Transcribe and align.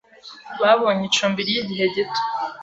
babonye 0.61 1.03
icumbi 1.09 1.39
ry’igihe 1.47 1.85
gito 1.93 2.21